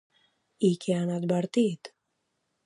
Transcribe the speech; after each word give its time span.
I 0.69 0.71
què 0.85 0.95
han 1.01 1.11
advertit? 1.19 1.93